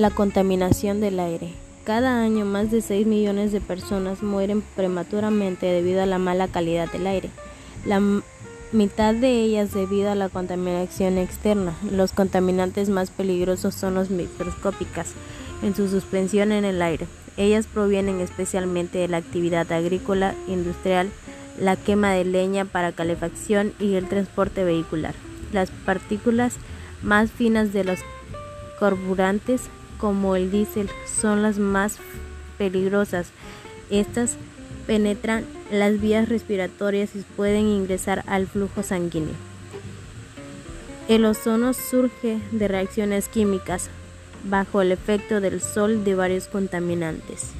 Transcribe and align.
La 0.00 0.08
contaminación 0.08 1.02
del 1.02 1.20
aire. 1.20 1.52
Cada 1.84 2.22
año 2.22 2.46
más 2.46 2.70
de 2.70 2.80
6 2.80 3.06
millones 3.06 3.52
de 3.52 3.60
personas 3.60 4.22
mueren 4.22 4.62
prematuramente 4.74 5.66
debido 5.66 6.02
a 6.02 6.06
la 6.06 6.16
mala 6.16 6.48
calidad 6.48 6.90
del 6.90 7.06
aire. 7.06 7.28
La 7.84 8.00
mitad 8.72 9.14
de 9.14 9.42
ellas 9.42 9.74
debido 9.74 10.10
a 10.10 10.14
la 10.14 10.30
contaminación 10.30 11.18
externa. 11.18 11.74
Los 11.92 12.12
contaminantes 12.12 12.88
más 12.88 13.10
peligrosos 13.10 13.74
son 13.74 13.92
los 13.92 14.08
microscópicas 14.08 15.12
en 15.62 15.74
su 15.74 15.86
suspensión 15.86 16.50
en 16.50 16.64
el 16.64 16.80
aire. 16.80 17.06
Ellas 17.36 17.66
provienen 17.66 18.20
especialmente 18.20 18.96
de 19.00 19.08
la 19.08 19.18
actividad 19.18 19.70
agrícola, 19.70 20.34
industrial, 20.48 21.10
la 21.58 21.76
quema 21.76 22.12
de 22.12 22.24
leña 22.24 22.64
para 22.64 22.92
calefacción 22.92 23.74
y 23.78 23.96
el 23.96 24.08
transporte 24.08 24.64
vehicular. 24.64 25.14
Las 25.52 25.70
partículas 25.70 26.54
más 27.02 27.30
finas 27.30 27.74
de 27.74 27.84
los 27.84 27.98
carburantes 28.78 29.68
como 30.00 30.36
el 30.36 30.50
diésel 30.50 30.88
son 31.20 31.42
las 31.42 31.58
más 31.58 31.98
peligrosas. 32.58 33.30
Estas 33.90 34.36
penetran 34.86 35.44
las 35.70 36.00
vías 36.00 36.28
respiratorias 36.28 37.14
y 37.14 37.20
pueden 37.36 37.66
ingresar 37.66 38.24
al 38.26 38.46
flujo 38.46 38.82
sanguíneo. 38.82 39.34
El 41.08 41.24
ozono 41.24 41.72
surge 41.72 42.40
de 42.52 42.68
reacciones 42.68 43.28
químicas 43.28 43.90
bajo 44.44 44.80
el 44.80 44.92
efecto 44.92 45.40
del 45.40 45.60
sol 45.60 46.04
de 46.04 46.14
varios 46.14 46.46
contaminantes. 46.46 47.50